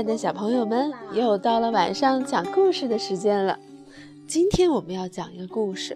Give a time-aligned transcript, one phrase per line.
[0.00, 3.58] 爱的小朋友们，又到了晚上讲故事的时间了。
[4.26, 5.94] 今天我们要讲一个故事，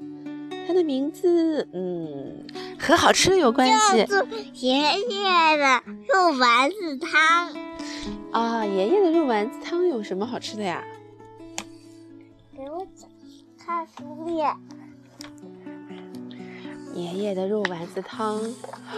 [0.67, 2.45] 它的名字，嗯，
[2.79, 4.05] 和好吃的有关系。
[4.05, 5.83] 叫做爷爷的
[6.13, 7.57] 肉丸子汤。
[8.31, 10.85] 啊，爷爷的肉丸子汤有什么好吃的呀？
[12.55, 13.09] 给我讲，
[13.57, 14.45] 看书页。
[16.93, 18.39] 爷爷的肉丸子汤，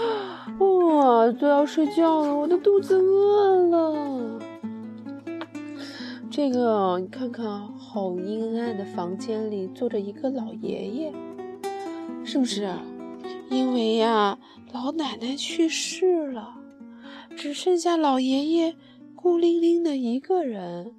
[0.59, 4.41] 哇，都要睡觉了，我的肚子饿了。
[6.29, 7.47] 这个你看看，
[7.79, 11.13] 好阴暗的房间里坐着一个老爷爷，
[12.25, 12.75] 是不是？
[13.49, 14.39] 因为呀，
[14.73, 16.57] 老奶奶去世了，
[17.37, 18.75] 只剩下老爷爷
[19.15, 20.93] 孤零零的一个人。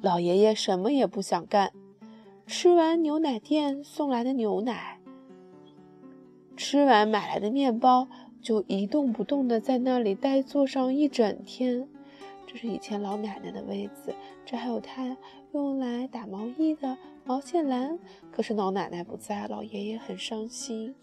[0.00, 1.70] 老爷爷什么也不想干，
[2.46, 4.98] 吃完牛奶店送来的牛奶。
[6.56, 8.08] 吃完买来的面包，
[8.40, 11.88] 就一动不动地在那里呆坐上一整天。
[12.46, 14.14] 这是以前老奶奶的位子，
[14.44, 15.16] 这还有她
[15.52, 17.98] 用来打毛衣的毛线篮。
[18.30, 20.94] 可是老奶奶不在，老爷爷很伤心。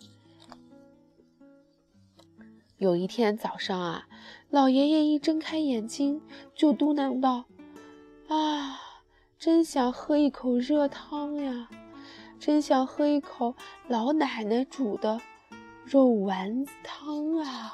[2.77, 4.07] 有一天早上啊，
[4.49, 6.21] 老爷爷一睁开眼睛，
[6.55, 7.45] 就嘟囔道
[8.27, 8.79] ：“啊，
[9.37, 11.69] 真想喝一口热汤呀！
[12.39, 13.55] 真想喝一口
[13.87, 15.19] 老奶奶煮的。”
[15.83, 17.73] 肉丸子汤啊！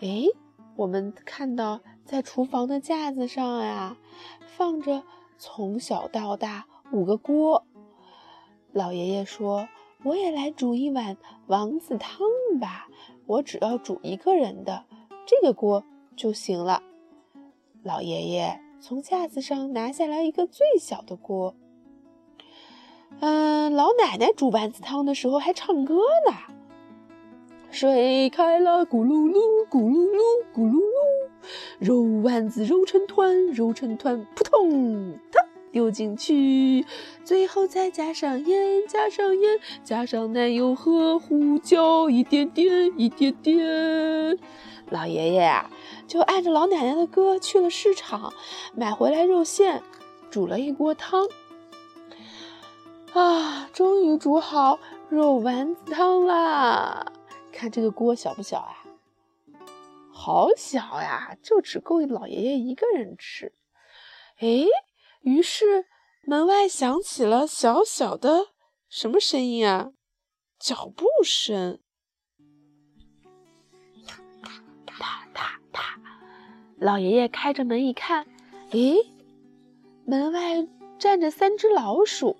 [0.00, 0.24] 哎，
[0.76, 3.96] 我们看到在厨房的架子上呀，
[4.46, 5.02] 放着
[5.38, 7.64] 从小到大五个锅。
[8.72, 9.68] 老爷爷说
[10.04, 11.16] ：“我也来煮一碗
[11.46, 12.20] 丸子汤
[12.60, 12.88] 吧，
[13.26, 14.84] 我只要煮一个人的
[15.24, 15.82] 这个锅
[16.14, 16.82] 就行了。”
[17.82, 21.54] 老爷爷从架子上拿下来一个最小的锅。
[23.20, 25.94] 嗯，老奶奶煮丸子汤的时候还唱歌
[26.28, 26.54] 呢。
[27.76, 29.38] 水开了，咕噜噜，
[29.68, 30.18] 咕噜噜，
[30.54, 30.80] 咕噜噜，
[31.78, 36.86] 肉丸子揉成团，揉成团，扑通，汤丢进去，
[37.22, 44.38] 最后再加上盐，加上盐，加上奶油和胡椒，一点点，一点点。
[44.88, 45.70] 老爷爷啊，
[46.06, 48.32] 就按着老奶奶的歌去了市场，
[48.74, 49.82] 买回来肉馅，
[50.30, 51.28] 煮了一锅汤。
[53.12, 54.78] 啊，终于煮好
[55.10, 57.12] 肉丸子汤啦！
[57.56, 58.84] 看这个锅小不小啊？
[60.12, 63.54] 好小呀，就只够老爷爷一个人吃。
[64.38, 64.66] 哎，
[65.22, 65.86] 于是
[66.22, 68.48] 门外响起了小小的
[68.88, 69.92] 什么声音啊？
[70.58, 71.80] 脚步声。
[74.06, 74.14] 哒
[74.84, 76.00] 哒哒哒！
[76.78, 78.26] 老爷爷开着门一看，
[78.70, 78.96] 诶，
[80.06, 80.66] 门外
[80.98, 82.36] 站着三只老鼠。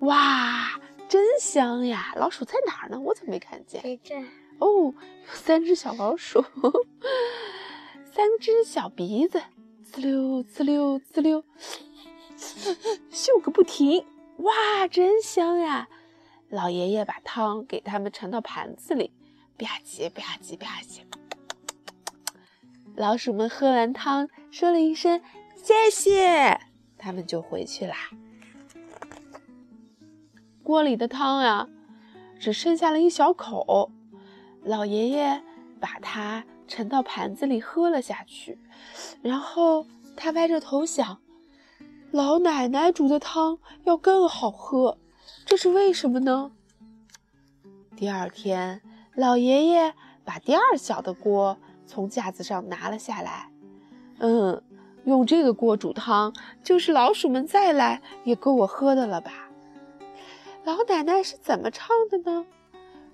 [0.00, 2.12] 哇，真香呀！
[2.16, 2.98] 老鼠在哪儿呢？
[2.98, 3.82] 我怎么没看见？
[3.82, 4.22] 在这。
[4.62, 4.94] 哦，有
[5.34, 6.44] 三只小老鼠，
[8.12, 9.42] 三只小鼻子，
[9.82, 11.42] 滋溜滋溜滋溜，
[13.10, 14.06] 嗅个不停。
[14.36, 15.88] 哇，真香呀！
[16.48, 19.12] 老爷爷把汤给他们盛到盘子里，
[19.58, 21.00] 吧唧吧唧吧唧。
[22.94, 25.20] 老鼠们喝完汤，说了一声
[25.56, 26.60] 谢谢，
[26.96, 27.96] 他们就回去啦。
[30.62, 31.68] 锅里的汤呀，
[32.38, 33.90] 只剩下了一小口。
[34.64, 35.42] 老爷爷
[35.80, 38.58] 把它盛到盘子里喝了下去，
[39.20, 39.86] 然后
[40.16, 41.18] 他歪着头想：
[42.10, 44.98] 老奶奶煮的汤要更好喝，
[45.44, 46.52] 这是为什么呢？
[47.96, 48.80] 第二天，
[49.14, 53.50] 老爷爷把第二小的锅从架子上拿了下来。
[54.18, 54.62] 嗯，
[55.04, 59.50] 用这个锅煮汤，就是老鼠们再来也够我喝的了吧。
[60.64, 62.46] 老奶奶是怎么唱的呢？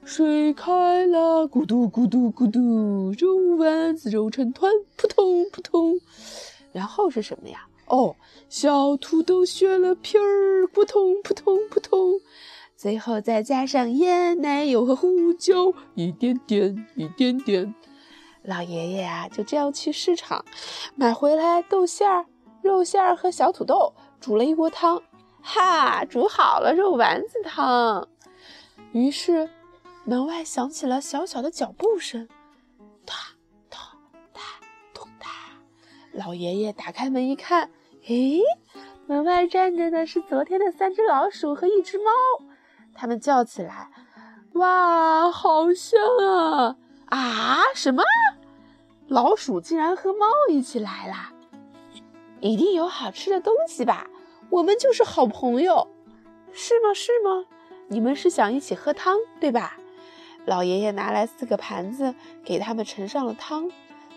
[0.08, 6.00] 水开了，咕嘟咕嘟咕嘟，肉丸子揉成团，扑通扑通。
[6.72, 7.66] 然后是什么呀？
[7.88, 8.16] 哦，
[8.48, 12.14] 小土豆削了皮儿，扑通扑通扑通。
[12.74, 17.74] 最后再加上盐、奶油和胡椒，一点点一点点。
[18.42, 20.42] 老爷爷啊，就这样去市场
[20.94, 22.24] 买回来豆馅儿、
[22.62, 25.02] 肉馅儿和小土豆，煮了一锅汤。
[25.42, 28.08] 哈，煮好了肉丸子汤。
[28.92, 29.50] 于是，
[30.08, 32.26] 门外响起了小小的脚步声，
[33.04, 33.14] 哒
[33.68, 33.78] 哒
[34.32, 34.40] 哒
[34.94, 35.28] 咚哒。
[36.12, 37.70] 老爷爷打开门一看，
[38.06, 38.40] 诶，
[39.06, 42.10] 门外站着的是昨天的三只老鼠和一只猫。
[42.94, 43.90] 他们叫起来
[44.56, 46.76] ：“哇，好香啊！
[47.10, 48.02] 啊，什么？
[49.08, 51.34] 老鼠竟然和猫一起来了？
[52.40, 54.06] 一定有好吃的东西吧？”
[54.48, 55.86] 我们就是好朋友，
[56.54, 56.94] 是吗？
[56.94, 57.44] 是吗？
[57.88, 59.76] 你们是想一起喝汤，对吧？
[60.48, 63.70] 老爷爷拿来四个盘子，给他们盛上了汤。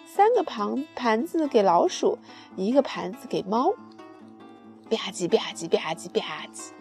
[0.06, 2.18] 三个盘盘子给老鼠，
[2.56, 3.74] 一个盘子给猫。
[4.89, 6.72] 吧唧吧唧吧唧吧唧，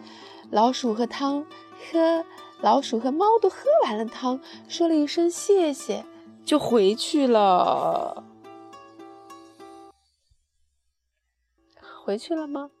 [0.49, 1.45] 老鼠和汤
[1.91, 2.25] 喝，
[2.61, 4.39] 老鼠和猫都喝完了汤，
[4.69, 6.05] 说了一声谢谢，
[6.45, 8.23] 就回去了。
[12.05, 12.71] 回去了吗？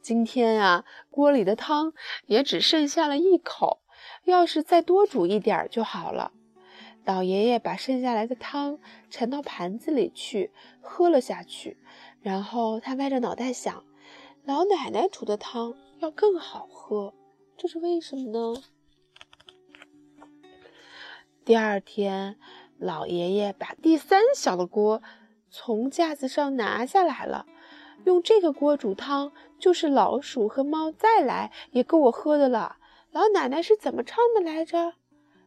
[0.00, 1.92] 今天呀，锅里的汤
[2.26, 3.80] 也只剩下了一口，
[4.28, 6.32] 要是再多煮一点就好了。
[7.04, 8.78] 老爷爷把剩下来的汤
[9.08, 11.76] 盛到盘子里去，喝了下去。
[12.20, 13.84] 然后他歪着脑袋想：
[14.44, 17.14] 老奶奶煮的汤要更好喝，
[17.56, 18.62] 这是为什么呢？
[21.44, 22.36] 第二天，
[22.78, 25.02] 老爷爷把第三小的锅
[25.50, 27.46] 从架子上拿下来了。
[28.04, 32.76] 用这个锅煮汤，就是老鼠和猫再来也够我喝的了。
[33.10, 34.92] 老奶奶是怎么唱的来着？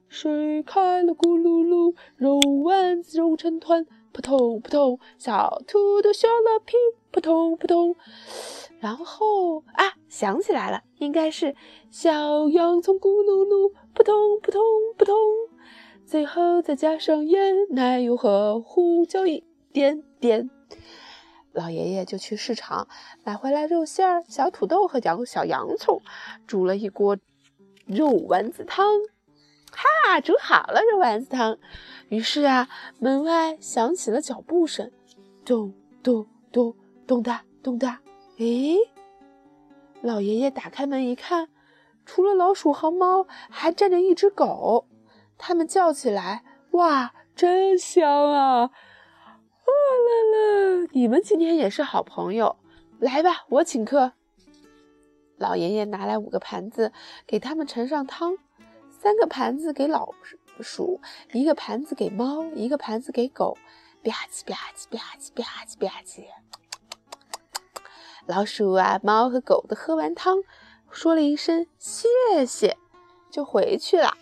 [0.09, 6.75] 水开了咕噜噜，肉丸子揉成团，扑通扑通，小土豆削了皮，
[7.11, 7.95] 扑通扑通。
[8.79, 11.55] 然后啊，想起来了，应该是
[11.91, 14.61] 小洋葱咕噜噜，扑通扑通
[14.97, 15.15] 扑通。
[16.03, 20.49] 最后再加上盐、奶油和胡椒一点点。
[21.53, 22.87] 老爷爷就去市场
[23.23, 26.01] 买回来肉馅儿、小土豆和洋小洋葱，
[26.47, 27.17] 煮了一锅
[27.85, 28.99] 肉丸子汤。
[29.71, 31.57] 哈，煮好了肉丸子汤。
[32.09, 32.67] 于是啊，
[32.99, 34.91] 门外响起了脚步声，
[35.45, 35.73] 咚
[36.03, 36.75] 咚咚
[37.07, 38.01] 咚哒咚哒。
[38.37, 38.77] 诶，
[40.01, 41.49] 老爷爷打开门一看，
[42.05, 44.87] 除了老鼠和猫，还站着一只狗。
[45.37, 48.69] 他们叫起来：“哇，真香啊！”
[49.65, 50.87] 啦啦！
[50.91, 52.57] 你们今天也是好朋友，
[52.99, 54.13] 来吧，我请客。
[55.41, 56.93] 老爷爷拿来五个盘子，
[57.25, 58.37] 给他们盛上汤。
[58.91, 60.13] 三个盘子给老
[60.59, 61.01] 鼠，
[61.33, 63.57] 一个盘子给猫，一个盘子给狗。
[64.03, 66.25] 吧唧吧唧吧唧吧唧吧唧。
[68.27, 70.43] 老鼠啊，猫和狗都喝完汤，
[70.91, 72.77] 说了一声谢谢，
[73.31, 74.15] 就回去了。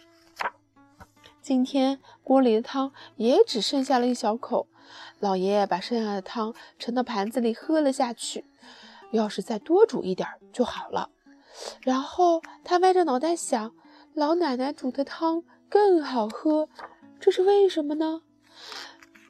[1.42, 4.68] 今天锅里的汤也只剩下了一小口。
[5.20, 8.46] 老爷爷把剩下的汤盛到盘子里喝了下去，
[9.12, 11.10] 要是再多煮一点就好了。
[11.82, 13.74] 然后他歪着脑袋想，
[14.14, 16.70] 老奶奶煮的汤更好喝，
[17.20, 18.22] 这是为什么呢？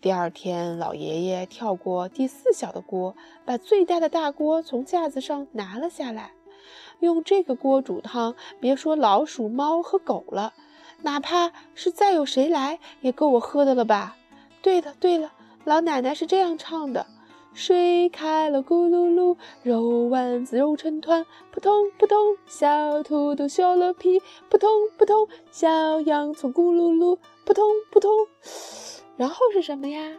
[0.01, 3.15] 第二天，老爷爷跳过第四小的锅，
[3.45, 6.31] 把最大的大锅从架子上拿了下来，
[6.99, 10.53] 用这个锅煮汤，别说老鼠、猫和狗了，
[11.01, 14.15] 哪怕是再有谁来，也够我喝的了吧？
[14.61, 15.31] 对了，对了。
[15.65, 17.05] 老奶奶是这样唱的：
[17.53, 28.11] 水开了咕噜噜，肉丸子揉成团，扑通扑通，小土豆削了皮，扑通扑通，小洋葱咕噜噜，扑通扑通。
[29.17, 30.17] 然后是什么呀？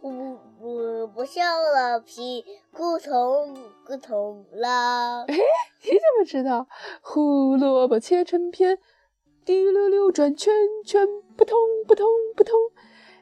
[0.00, 5.24] 不不不削了皮，咕通咕通啦。
[5.26, 6.68] 哎，你怎么知道？
[7.00, 8.78] 胡萝卜切成片，
[9.44, 11.58] 滴溜溜转圈圈，扑通
[11.88, 12.06] 扑通
[12.36, 12.54] 扑通。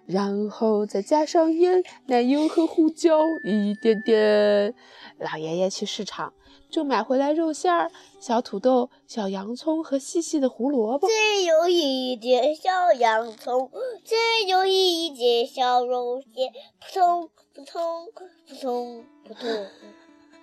[0.06, 4.74] 然后再加上盐、奶油和胡椒一点点。
[5.18, 6.32] 老爷爷去市场
[6.68, 7.90] 就买回来肉馅儿、
[8.20, 11.08] 小土豆、小洋葱和细细的胡萝卜。
[11.08, 13.70] 再有一点小洋葱，
[14.04, 14.16] 再
[14.48, 18.06] 有一点小肉馅，扑通扑通
[18.48, 19.48] 扑通扑通。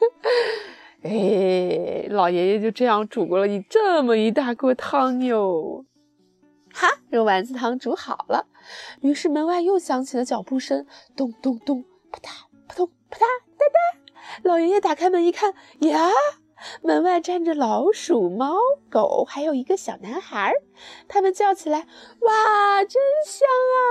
[1.04, 5.86] 哎，老爷爷就这样煮过了一这么一大锅汤哟。
[6.74, 8.48] 哈，肉丸子汤煮好了。
[9.02, 10.86] 于是门外又响起了脚步声，
[11.16, 12.30] 咚咚咚，扑嗒
[12.68, 14.00] 扑通扑嗒哒哒。
[14.44, 16.10] 老爷爷打开门一看，呀，
[16.82, 18.56] 门外站着老鼠、猫、
[18.90, 20.54] 狗，还有一个小男孩。
[21.08, 21.88] 他们叫起来
[22.22, 23.84] ：“哇，真香啊！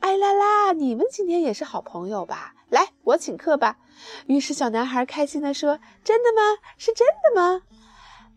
[0.00, 2.54] 哎啦啦，你们今天也是好朋友吧？
[2.70, 3.76] 来，我请客吧。”
[4.26, 6.40] 于是小男孩开心地说：“真的吗？
[6.78, 7.62] 是真的吗？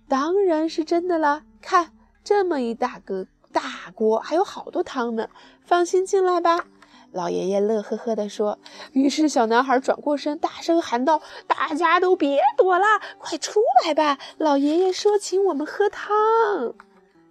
[0.09, 1.43] 当然是真的了。
[1.61, 3.27] 看，这么一大个。”
[3.57, 5.29] 大锅还有好多汤呢，
[5.65, 6.67] 放心进来吧。
[7.11, 8.59] 老爷爷乐呵呵地说。
[8.91, 12.85] 于是小男孩转过身，大声喊道：“大家都别躲了，
[13.17, 14.19] 快出来吧！
[14.37, 16.15] 老爷爷说请我们喝汤。”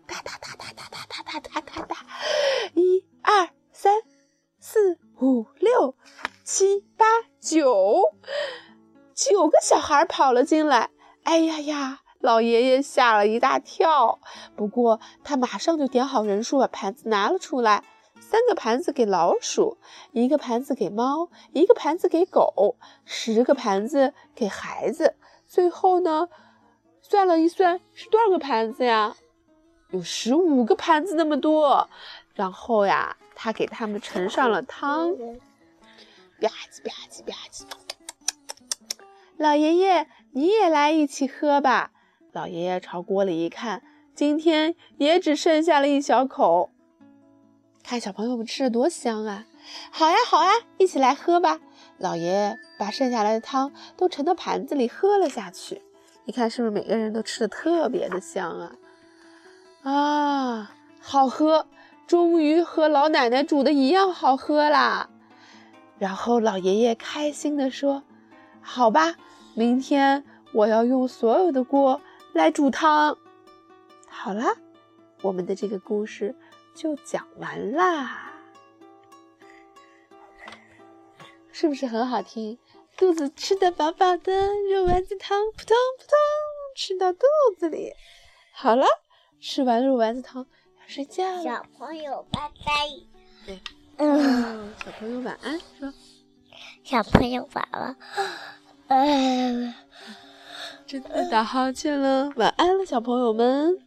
[0.09, 1.97] 哒哒哒哒哒哒哒哒哒哒，
[2.75, 4.03] 一二三
[4.59, 5.95] 四五六
[6.43, 7.07] 七八
[7.41, 8.13] 九，
[9.15, 10.91] 九个小孩跑了进来。
[11.23, 12.01] 哎呀呀！
[12.21, 14.19] 老爷爷吓了一大跳，
[14.57, 17.85] 不过他马上就点好人数，把盘子拿了出来。
[18.19, 19.77] 三个盘子给老鼠，
[20.11, 25.15] 一个盘子给猫，一个盘子给狗，十个盘子给孩子。
[25.47, 26.29] 最后呢，
[27.03, 29.15] 算了一算，是多少个盘子呀？
[29.91, 31.89] 有十五个盘子那么多。
[32.35, 37.65] 然后呀，他给他们盛上了汤，吧唧吧唧吧唧。
[39.37, 41.93] 老爷爷，你也来一起喝吧。
[42.37, 43.83] 老爷爷朝锅里一看，
[44.15, 46.69] 今天也只剩下了一小口。
[47.83, 49.47] 看小朋友们吃的多香啊！
[49.91, 51.59] 好呀，好呀，一起来喝吧。
[51.97, 55.81] 老爷爷把剩下来的汤都盛到盘子里喝了下去。
[56.27, 58.73] 你看，是不是每个人都吃的特别的香啊？
[59.91, 61.67] 啊，好喝！
[62.07, 65.09] 终于和老奶奶煮的一样好喝啦。
[65.99, 68.03] 然后老爷爷开心地说
[68.61, 69.15] ：“好吧，
[69.55, 72.03] 明天我要用所有的锅
[72.37, 73.19] 来煮汤。”
[74.07, 74.57] 好了，
[75.23, 76.35] 我们的这个故事
[76.75, 78.33] 就讲完啦，
[81.51, 82.59] 是不是很好听？
[82.97, 84.33] 肚子吃得饱饱的，
[84.73, 86.17] 肉丸子汤扑通扑通
[86.75, 87.27] 吃到肚
[87.59, 87.93] 子里。
[88.53, 88.87] 好了，
[89.41, 90.47] 吃完肉丸子汤
[90.81, 91.43] 要睡觉了。
[91.43, 92.65] 小朋友拜拜。
[93.45, 93.61] 对，
[93.99, 95.93] 嗯，小朋友晚安，说。
[96.83, 97.97] 小朋友晚安。
[98.89, 99.75] 嗯，
[100.87, 103.86] 真的打哈欠了，晚安了，小朋友们。